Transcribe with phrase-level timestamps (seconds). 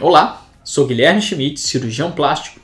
[0.00, 2.58] Olá, sou Guilherme Schmidt, cirurgião plástico.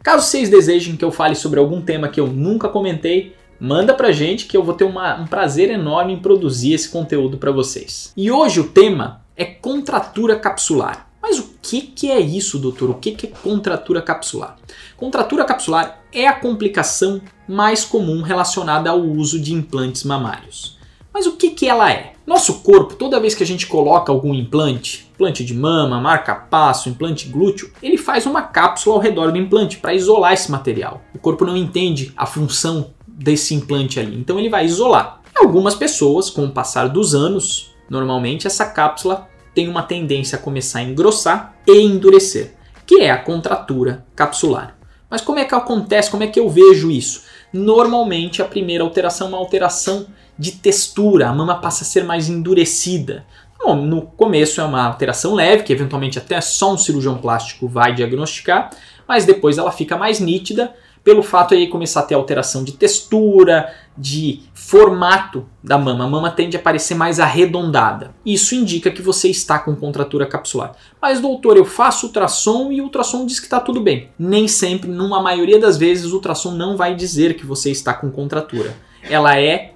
[0.00, 4.12] Caso vocês desejem que eu fale sobre algum tema que eu nunca comentei, manda pra
[4.12, 8.12] gente que eu vou ter uma, um prazer enorme em produzir esse conteúdo para vocês.
[8.16, 11.10] E hoje o tema é contratura capsular.
[11.20, 12.90] Mas o que, que é isso, doutor?
[12.90, 14.56] O que, que é contratura capsular?
[14.96, 20.77] Contratura capsular é a complicação mais comum relacionada ao uso de implantes mamários.
[21.18, 22.12] Mas o que, que ela é?
[22.24, 27.28] Nosso corpo, toda vez que a gente coloca algum implante, implante de mama, marca-passo, implante
[27.28, 31.02] glúteo, ele faz uma cápsula ao redor do implante para isolar esse material.
[31.12, 35.20] O corpo não entende a função desse implante ali, então ele vai isolar.
[35.34, 40.78] Algumas pessoas, com o passar dos anos, normalmente essa cápsula tem uma tendência a começar
[40.78, 42.54] a engrossar e endurecer,
[42.86, 44.77] que é a contratura capsular.
[45.10, 46.10] Mas como é que acontece?
[46.10, 47.24] Como é que eu vejo isso?
[47.52, 50.06] Normalmente a primeira alteração é uma alteração
[50.38, 53.24] de textura, a mama passa a ser mais endurecida.
[53.58, 57.92] Bom, no começo é uma alteração leve, que eventualmente até só um cirurgião plástico vai
[57.94, 58.70] diagnosticar,
[59.06, 60.72] mas depois ela fica mais nítida
[61.08, 66.04] pelo fato aí começar a ter alteração de textura, de formato da mama.
[66.04, 68.14] A mama tende a parecer mais arredondada.
[68.26, 70.76] Isso indica que você está com contratura capsular.
[71.00, 74.10] Mas doutor, eu faço ultrassom e o ultrassom diz que está tudo bem.
[74.18, 78.10] Nem sempre, numa maioria das vezes, o ultrassom não vai dizer que você está com
[78.10, 78.76] contratura
[79.08, 79.72] ela é,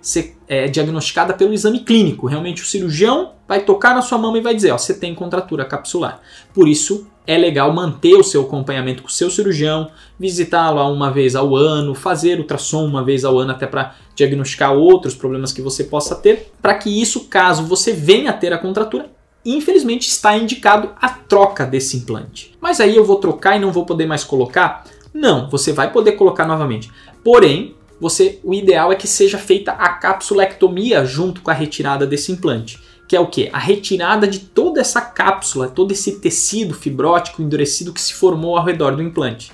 [0.48, 2.26] é, diagnosticada pelo exame clínico.
[2.26, 5.64] Realmente o cirurgião vai tocar na sua mama e vai dizer, ó, você tem contratura
[5.64, 6.20] capsular.
[6.54, 11.36] Por isso é legal manter o seu acompanhamento com o seu cirurgião, visitá-lo uma vez
[11.36, 15.84] ao ano, fazer ultrassom uma vez ao ano até para diagnosticar outros problemas que você
[15.84, 19.10] possa ter, para que isso, caso você venha a ter a contratura,
[19.44, 22.56] infelizmente está indicado a troca desse implante.
[22.60, 24.84] Mas aí eu vou trocar e não vou poder mais colocar?
[25.14, 26.90] Não, você vai poder colocar novamente.
[27.22, 32.32] Porém, você, o ideal é que seja feita a capsulectomia junto com a retirada desse
[32.32, 32.80] implante.
[33.06, 33.48] Que é o que?
[33.52, 38.64] A retirada de toda essa cápsula, todo esse tecido fibrótico endurecido que se formou ao
[38.64, 39.52] redor do implante.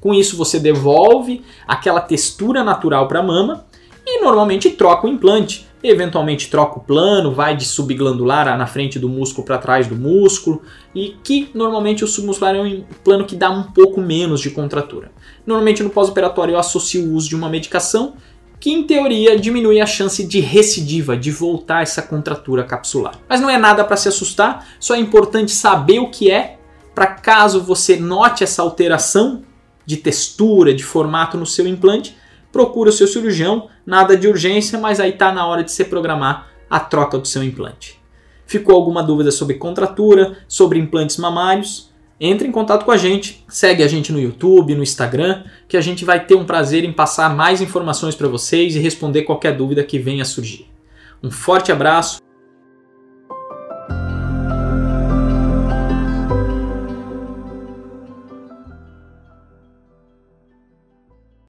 [0.00, 3.64] Com isso, você devolve aquela textura natural para a mama
[4.04, 9.08] e normalmente troca o implante eventualmente troca o plano, vai de subglandular na frente do
[9.08, 10.62] músculo para trás do músculo,
[10.94, 15.12] e que normalmente o submuscular é um plano que dá um pouco menos de contratura.
[15.46, 18.14] Normalmente no pós-operatório eu associo o uso de uma medicação
[18.58, 23.20] que em teoria diminui a chance de recidiva, de voltar essa contratura capsular.
[23.28, 26.56] Mas não é nada para se assustar, só é importante saber o que é
[26.94, 29.42] para caso você note essa alteração
[29.84, 32.16] de textura, de formato no seu implante,
[32.54, 36.50] procura o seu cirurgião, nada de urgência, mas aí está na hora de se programar
[36.70, 38.00] a troca do seu implante.
[38.46, 41.92] Ficou alguma dúvida sobre contratura, sobre implantes mamários?
[42.20, 45.80] Entre em contato com a gente, segue a gente no YouTube, no Instagram, que a
[45.80, 49.82] gente vai ter um prazer em passar mais informações para vocês e responder qualquer dúvida
[49.82, 50.68] que venha a surgir.
[51.20, 52.23] Um forte abraço